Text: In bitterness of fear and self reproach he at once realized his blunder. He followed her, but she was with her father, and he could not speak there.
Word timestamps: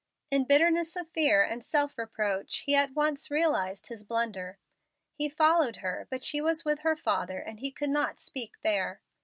In 0.31 0.45
bitterness 0.45 0.95
of 0.95 1.11
fear 1.11 1.43
and 1.43 1.63
self 1.63 1.95
reproach 1.95 2.63
he 2.65 2.73
at 2.73 2.93
once 2.93 3.29
realized 3.29 3.85
his 3.85 4.03
blunder. 4.03 4.57
He 5.13 5.29
followed 5.29 5.75
her, 5.75 6.07
but 6.09 6.23
she 6.23 6.41
was 6.41 6.65
with 6.65 6.79
her 6.79 6.95
father, 6.95 7.37
and 7.37 7.59
he 7.59 7.69
could 7.71 7.91
not 7.91 8.19
speak 8.19 8.63
there. 8.63 9.01